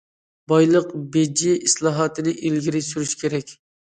[0.51, 3.53] بايلىق بېجى ئىسلاھاتىنى ئىلگىرى سۈرۈش كېرەك.